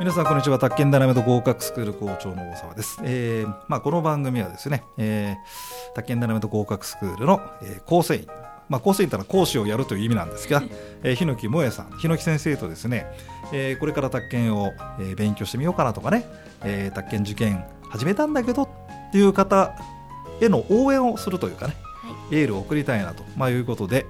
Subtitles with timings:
[0.00, 0.60] 皆さんこんにちは。
[0.60, 8.26] 宅建ダイナメント合格スクール校長の大沢です、えーまあ、この番組はですね、えー、宅建ダイナメント合格スクールの、えー構成員。
[8.68, 10.62] まあ、構成員というのは講師をやるという意味なんですが、
[11.02, 13.06] えー、日野木萌さん、日野木先生とですね、
[13.52, 16.24] えーこれから宅建を、えー勉強してみようかなとかね、
[16.62, 18.68] えー宅建受験始めたんだけどっ
[19.10, 19.74] ていう方
[20.40, 21.74] への応援をするというかね、
[22.30, 24.06] エールを送りたいなと、まあ、いうことで、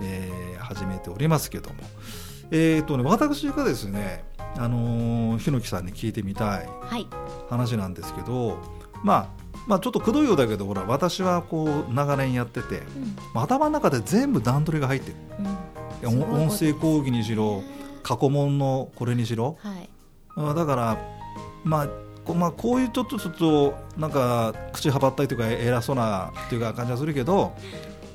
[0.00, 1.76] えー始めておりますけども、
[2.50, 4.22] えーとね、私がですね、
[4.58, 7.06] あのー、日野木さんに聞いてみたいはい。
[7.48, 8.58] 話なんですけど、
[9.02, 9.28] まあ、
[9.66, 13.16] まあちょっとくどいようだけどほら私はこう長年やっててうん。
[13.34, 15.16] まあ頭の中で全部段取りが入ってる
[16.02, 16.22] うん。
[16.22, 17.62] 音声講義にしろ
[18.02, 19.88] 過去問のこれにしろはい。
[20.36, 20.98] あだから、
[21.64, 21.88] まあ
[22.24, 27.54] こまあ、こういうちょっとちょっとなんか口はばったりというか偉そうなっていうか感じはするけど、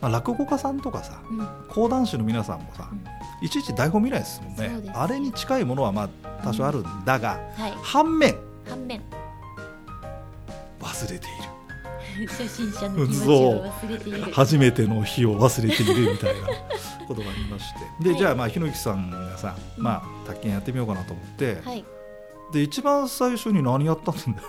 [0.04, 1.48] まあ、落語家さんとかさうん。
[1.70, 3.04] 講談師の皆さんもさうん。
[3.46, 4.92] いちいち台本見ないですもんね。
[4.94, 6.10] あれに近いものはまあ
[6.44, 7.74] 多少あるんだが、はい。
[7.82, 8.36] 反面。
[8.68, 9.02] 反面。
[10.82, 12.28] 忘れている。
[12.30, 14.32] 初心者の気持ちを忘れている。
[14.34, 16.48] 初めての日を忘れているみたいな
[17.08, 17.80] ことがありまして。
[18.04, 18.20] で、はい。
[18.20, 19.84] じゃあまあ日野木さんがさ、うん。
[19.84, 21.84] まあ卓研やってみようかなと思って、はい。
[22.52, 24.48] で一番最初に何やったんだよ？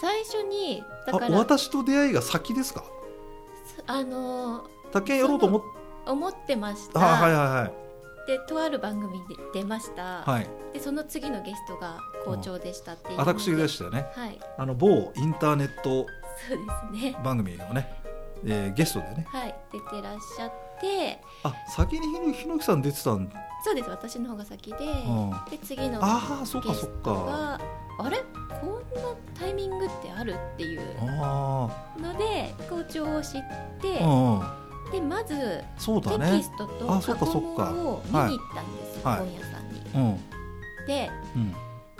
[0.00, 2.84] 最初にだあから私と出会いが先ですか？
[3.86, 5.62] あのー卓研やろうと思っ
[6.06, 7.00] 思ってました。
[7.00, 7.72] あはいはいはい。
[8.26, 10.22] でとある番組で出ました。
[10.22, 10.48] はい。
[10.72, 13.18] でその次のゲストが校長でしたっていう。
[13.18, 14.06] の私でしたよね。
[14.14, 14.38] はい。
[14.58, 16.06] あの某インターネット
[16.48, 16.56] そう
[16.96, 17.16] ですね。
[17.22, 17.92] 番組のね、
[18.44, 19.26] えーゲストでね。
[19.28, 19.54] はい。
[19.72, 23.30] 出てらっしゃって、あ先に日野日野木さん出てたん
[23.64, 23.88] そうです。
[23.90, 25.30] 私の方が先で、ん。
[25.50, 26.98] で次のああそうかゲスそっか。
[27.04, 27.60] トが
[28.00, 28.24] あれ？
[28.60, 29.08] こんな
[29.38, 33.42] タイミングってあるっていうあので校長を知っ
[33.80, 33.98] て。
[34.02, 36.38] あ、うんうんでまずテそうだね。
[36.38, 39.18] キストと過去問を見に行ったんですよ、はい。
[39.18, 39.80] 本屋さんに。
[39.94, 40.86] うん。
[40.86, 41.54] でうん。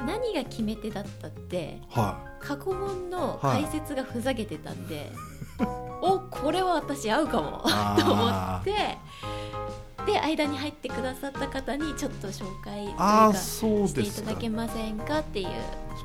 [0.07, 5.11] 何が決め手だったっては過去問のはい解説がふざけてたんで、
[6.03, 7.65] おこれは私合うかも
[7.99, 8.99] と思って
[10.07, 12.87] で間に入ってくださった方にちょっと紹介
[13.35, 15.49] していただけませんかっていう。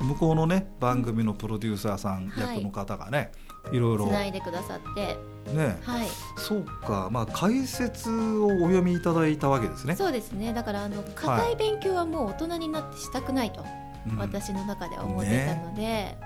[0.00, 2.56] 向こうのね番組のプロデューサーさんはい。
[2.56, 3.32] 役の方がね、
[3.72, 4.06] い、ろいろ。
[4.06, 5.16] つないでくださって、
[5.52, 5.78] ね。
[5.82, 6.06] はい、
[6.38, 7.08] そうか。
[7.10, 10.54] まあ解説をお読みいただいたわけですね、そうですね。
[10.54, 13.64] だからあの硬い勉強はもう大人になってしたくないと、
[14.10, 14.16] うん。
[14.16, 16.16] 私の中では思ってたので、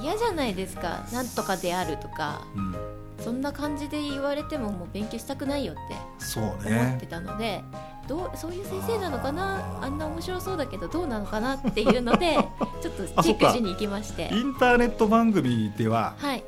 [0.00, 1.04] 嫌じゃないですか。
[1.12, 2.98] なんとかであるとかうん。
[3.20, 7.62] そんな感じで言われてももう勉強したくないよって思ってねたので、
[8.06, 9.78] どうそういう先生なのかな？
[9.82, 12.36] あんな面白そうだけどどうなのかなっていうので
[12.82, 14.30] ちょっとチェックしに行きまして。
[14.32, 16.44] インターネット番組でははい。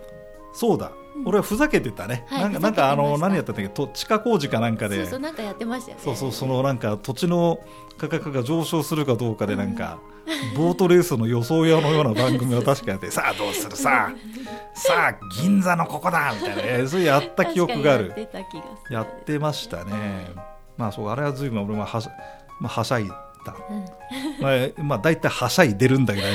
[0.53, 3.69] そうだ、うん俺はふざけてたね、はいなんかなんかあの何やったんだっけ？
[3.69, 4.97] と地下工事かなんかで。
[4.97, 6.03] そうそうなんかやってましたよね。
[6.05, 7.59] そうそうそのなんか土地の
[7.99, 9.99] 価格が上昇するかどうかでなんか、
[10.57, 14.13] ボートレースの予想屋のような番組を確かやって さあどうするさあ
[14.75, 16.79] さあ銀座のここだみたいな。
[16.79, 18.29] ねそういうやった記憶がある。
[18.91, 20.33] やってましたね。
[20.79, 22.09] まあそうあれは随分俺もはし,、
[22.61, 23.15] まあ、はしゃいだ。
[23.71, 23.85] うん。
[24.43, 26.27] まあ、まあ大体はしゃいでるんだけど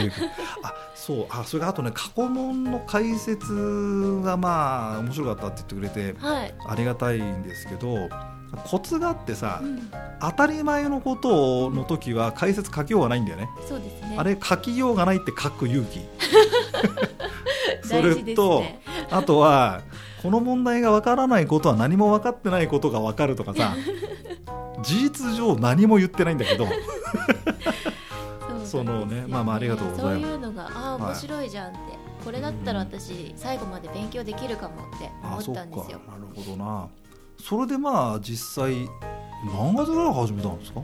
[1.06, 3.54] そうあそれがあとね過去問の解説
[4.24, 8.10] がまあ面白かったって言ってくれてはい、ありがたいんですけど
[8.64, 9.92] コツがあってさ、うん。
[10.20, 13.50] 当たり前のことの時は解説書きようがないんだよね。
[13.68, 14.16] そうですね。
[14.18, 16.00] あれ書きようがないって書く勇気。
[17.86, 18.80] それと、ね
[19.12, 19.82] あとは
[20.24, 23.76] この問題がわからないことは何も分かってないことが分かるとかさ
[24.82, 26.66] 事実上何も言ってないんだけど。
[28.66, 30.40] そうなんですよそのねまあまあありがとうございます
[30.98, 31.80] 面白いじゃんって、
[32.24, 36.00] これだったら私最後まで勉強できるかもって思ったんですよ。
[36.36, 36.88] ほどな。
[37.40, 38.88] それでまあ実際
[39.46, 40.82] 何月ぐらい始めたんですか？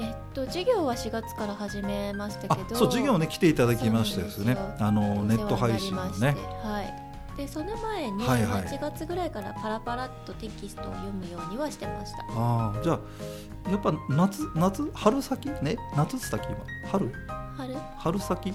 [0.00, 4.56] えっと授業は4月から始めましたあけどそう授業ね来ていただきましてですね。
[4.78, 6.36] あのネット配信のね。
[6.62, 7.02] はい。
[7.36, 8.62] でその前にはいはい。
[8.64, 12.18] 8月ぐらいからパラパラっとテキストを読むようにはしてました。
[12.30, 15.50] ああじゃあやっぱ夏夏春先？
[15.62, 15.76] ね？
[15.96, 16.58] 夏っつったっけ今？
[16.90, 17.12] 春？
[17.56, 17.76] 春？
[17.98, 18.54] 春先？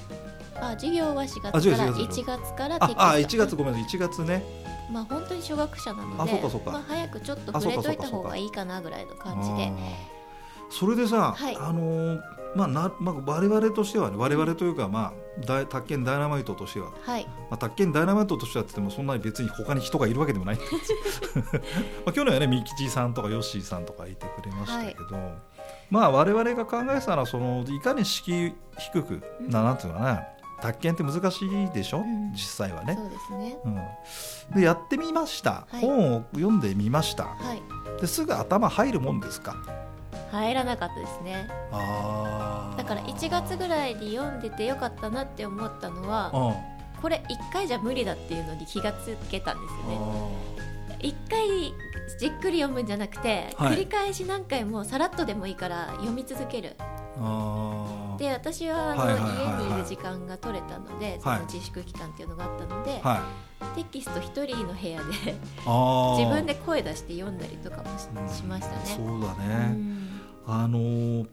[0.60, 3.90] あ授業は4あ月から授業4 1月からテキストああ1月ごめんなさい。
[3.90, 4.44] 1月ね。
[4.92, 6.72] まあ本当に初学者なのであそうかそうか。
[6.72, 9.72] まあ、早くちょっと触れといた方がいいかなぐらいの感じで。
[10.70, 11.56] それでさ、はい。
[11.56, 12.22] あのー
[12.56, 17.26] まあなまあ、我々としてはね我々というか、まあ、大宅建ダイナマイトとしては、はい。
[17.26, 20.72] まあ、宅建ダイナマイトとしてはって言ってもそんなに別に他に人がいるわけでもないんです
[22.06, 25.18] まあ去年はね三吉さんとかヨッシーさんとかいてくれましたけど、
[25.90, 29.50] まあ我々が考えてたのはそのいかに敷居低く、うん。
[29.50, 30.24] ななんていうのかな
[30.62, 32.32] 宅建って難しいでしょ、ん。
[32.34, 32.96] 実際はね。
[32.96, 33.58] そうですね。
[33.66, 35.82] うん、でやってみました、はい。
[35.82, 37.26] 本を読んでみました。
[37.26, 37.62] はい。
[38.02, 39.56] ですぐ頭入るもんですか？
[40.32, 41.48] 入らなかったですね。
[41.72, 42.78] あー。
[42.78, 46.78] だから1月ぐらいに読んでてよかったなって思ったのはうん。
[47.02, 50.00] これ1回じゃ無理だっていうのに気がつけたんですよね
[51.00, 51.74] 1回
[52.20, 53.76] じっくり読むんじゃなくて、はい。
[53.76, 56.76] 繰り返し何回もさらっとでもいいから読み続ける。
[58.18, 63.24] で私はあの、家にいる時間が取れたのでその自粛期間っていうのがあったので、は
[63.76, 63.76] い。
[63.76, 65.06] テキスト一人の部屋で
[65.66, 68.82] 自分で声出して読んだりとかもし,、うんしましたね。
[68.86, 70.10] そうだうね、ん。
[70.46, 71.28] あのー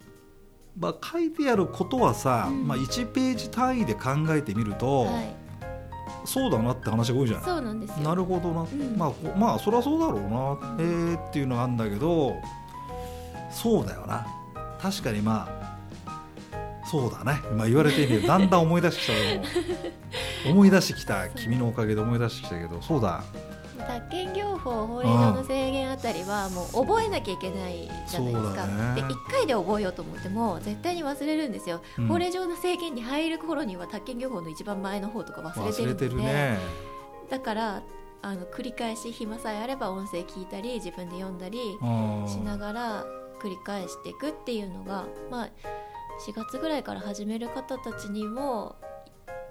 [0.78, 2.66] まあ、書いてあることはさ、うん。
[2.66, 5.34] まあ、1ページ単位で考えてみると、はい、
[6.24, 7.44] そうだなって話が多いじゃない。
[7.44, 7.96] そうなんですよ。
[7.98, 8.96] なるほどな、ん。
[8.96, 12.34] まあこまあそりゃそうだろうな、うんえーっていうのがあるんだけど
[13.50, 14.26] そうだよな。
[14.80, 15.64] 確かにまあ
[16.86, 17.40] そうだね。
[17.50, 18.22] 今言われてみる。
[18.26, 22.80] だんだん思い出してきた思い出してきた君のおかげで思い出してきたけど。
[22.82, 23.22] そうだ。
[23.78, 29.02] 宅建業法法令上の制限あたりはもう覚えなきゃいけないじゃないですか、だね。
[29.02, 32.08] で1回で覚えようと思っても絶対に忘れるんですよ、うん。
[32.08, 36.24] 法令上の制限に入る頃には宅建業法の一番前の方とか忘れてるので。
[36.24, 36.58] ね。
[37.30, 37.82] だから
[38.22, 43.04] あの繰り返し暇さえあれば音声聞いたり自分で読んだりうんしながら
[43.38, 45.48] 繰り返していくっていうのが、まあ、
[46.26, 48.76] 4月ぐらいから始める方たちにも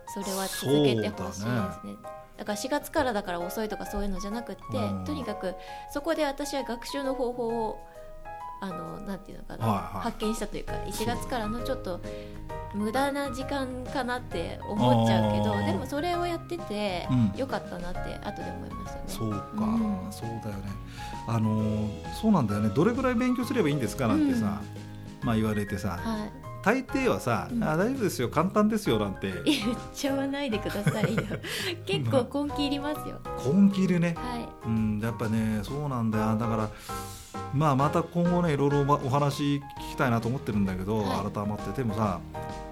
[0.07, 1.45] それは続けてほしいです
[1.86, 1.95] ね。
[2.38, 5.06] だから4月からだから遅いとかそういうのじゃなくって、うん。
[5.06, 5.56] とにかく
[5.91, 7.80] そこで私は学習の方法を
[8.62, 10.01] あのなんていうのかな、はいはい。
[10.03, 12.00] 発見したというか1月からのちょっと
[12.74, 17.31] 無駄な時間かなって思っちゃうけどでもそれをやっててうん。
[17.38, 19.03] よかったなって後で思いましたね。
[19.07, 19.63] そうか、う
[20.07, 20.07] ん。
[20.12, 20.71] そうだよね。
[21.27, 22.69] あのーそうなんだよね。
[22.69, 24.62] どれぐらい勉強すればいいんですかなんてさ、
[25.21, 26.00] まあ言われてさ。
[26.01, 27.63] はい大抵はさ、うん。
[27.63, 29.42] あ大丈夫ですよ簡単ですよなんて。
[29.44, 31.21] 言っちゃわないでくださいよ。
[31.86, 33.19] 結構根気いりますよ。
[33.54, 34.15] 根気いるね。
[34.18, 34.48] はい。
[34.65, 36.38] うんやっぱねそうなんだよ。
[36.38, 36.69] だから
[37.54, 39.62] まあまた今後ねいろいろまお話聞
[39.92, 41.31] きたいなと思ってるんだけど、はい。
[41.31, 42.19] 改まってでもさ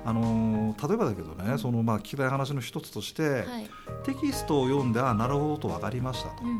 [0.05, 3.69] あのー例えばだけどねそのまあ聞きたい話の一つとして、はい。
[4.03, 6.43] テキストを読んであなるほどと分かりましたと。
[6.43, 6.57] うん。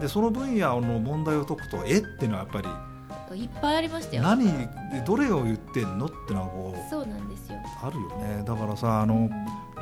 [0.00, 1.98] でその分野の問題を解くとえ？
[1.98, 2.68] っていうのはやっぱり
[3.42, 4.22] いっぱいありましたよ。
[4.22, 4.68] 何で
[5.06, 7.58] どれを言ってんのってのはこうそうなんですよ。
[7.82, 8.42] あるよね。
[8.44, 9.30] だからさあうのん。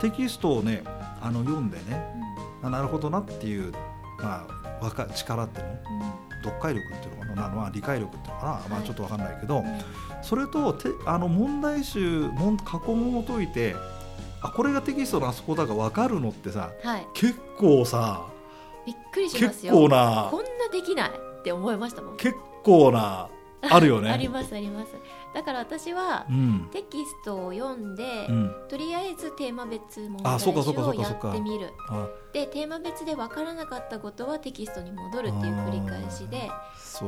[0.01, 0.83] テキストをね
[1.23, 2.07] あの読んでね
[2.63, 3.73] あなるほどなっていう、
[4.19, 4.47] ま
[4.81, 5.77] あ、わか力っていうの
[6.45, 8.87] 読解力っていうのかな、まあ、理解力っていうのかな、まあ、はい。
[8.87, 9.65] ちょっとわかんないけど、うん。
[10.23, 13.75] それとてあの問題集問過去問を解いて
[14.43, 17.07] あこれがテキストのあそこだが分かるのってさはい。
[17.15, 18.27] 結構さ
[18.85, 19.73] びっくりしま結すよ。
[19.73, 22.17] 構なこんなできないって思いましたもん。
[22.19, 23.29] 結構な
[23.71, 24.11] あるよね。
[24.13, 24.93] ありますあります。
[25.35, 26.69] だから私はうん。
[26.73, 31.73] テキストを読んで、うん、とりあえずテーマ別問あ題集をやってみる。
[31.91, 32.07] あ。
[32.33, 36.51] でテーマ別で分からなかったことはテキストに戻るっていう繰り返しでね。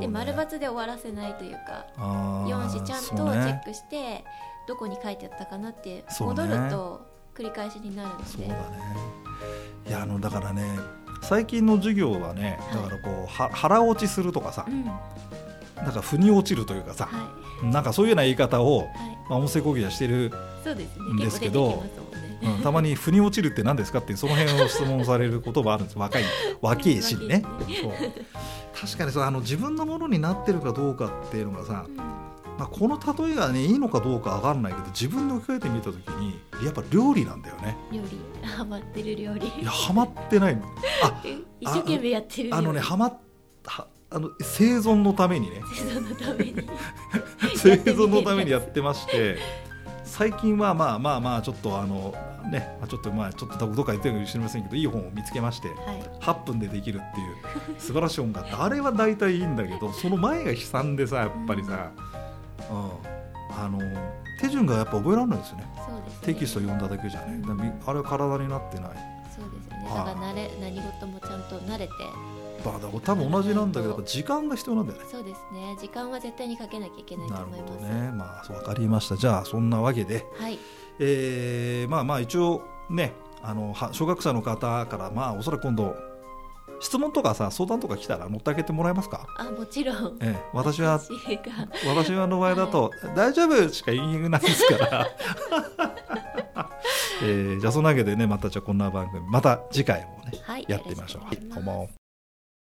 [0.01, 4.25] で丸×で終わらせないというかあー読んしちゃんとチェックして
[4.67, 7.01] どこに書いてあったかなって戻ると
[7.35, 8.63] 繰り返しになるので、そうだね。
[9.87, 10.79] いやあのだからね
[11.23, 12.83] 最近の授業はねはい。
[12.83, 14.67] だからこうは腹落ちするとかさ。
[14.69, 14.85] うん。
[14.85, 15.01] は
[15.83, 17.09] なんか腑に落ちるというかさ
[17.63, 17.67] い。
[17.67, 18.89] なんかそういうような言い方を、はい。
[19.29, 20.33] まあ、音声講義はしてる、
[21.15, 21.91] んですけどね。
[22.43, 25.99] うんたまに腑に落ちるって何ですかってその辺を質問されることもあるんです。
[25.99, 26.23] 若い
[26.63, 27.43] 若いしにね。
[27.83, 27.93] そう。
[28.81, 31.97] 確かにさあの自分のものになってるかどうかっていうのがさ、うん。
[31.97, 37.77] まあ、この例えがねいいのかどうかわかんないけど自分で置き換えてみた時にやっぱ料理なんだよね。
[37.93, 38.47] 料理。
[38.47, 39.47] ハマってる料理。
[39.61, 40.59] いやハマってない。
[41.03, 41.23] あ
[41.61, 43.19] 一生懸命やってるあのねハマっ
[43.69, 45.63] はあの生存のためにね。
[45.75, 46.55] 生存のために。
[47.57, 49.39] 生存のためにやってまして
[50.05, 52.15] 最近はまあまあまあちょっとあの
[52.51, 55.77] ねまあちょっとまあちょっとどっか言ってるかもしれませんけどいい本を見つけましてはい。
[56.21, 61.91] 8分でできるっていう素晴らしい本があってあれは大体いいんだけどその前が悲惨でさやっぱりさ、
[62.71, 63.79] うん、あの
[64.41, 65.67] 手順がやっぱ覚えられないですよね。
[65.77, 66.27] そうですね。
[66.27, 67.39] テキスト読んだだけじゃね。
[67.41, 68.91] だからみあれは体になってない。
[69.35, 69.85] そうですよね。
[69.89, 71.93] はいだから慣れ何事もちゃんと慣れて。
[72.65, 75.05] だから多分同じなんだけど時間が必要なんだよね。
[75.11, 75.77] そうですね。
[75.81, 77.73] 時間は絶対にかけなきゃいけないとなる思います。
[77.75, 78.11] ほどね。
[78.13, 79.17] まあ分かりました。
[79.17, 80.27] じゃあそんなわけで。
[80.39, 80.59] はい。
[81.01, 85.95] えーまあまあ一応ねあのは小学生の方からまあおそらく今度
[86.81, 90.19] 質問とかさ相談とか来たら乗ってあげてもらえますか、あもちろん。
[90.21, 91.01] ええ、私は
[91.87, 95.09] 私はの場合だと、大丈夫しか言いないですから、
[97.23, 101.55] えーじゃあそんなわけでねまたじゃあこんな番組また次回もねはいやってみましょう。
[101.55, 101.89] こんばんは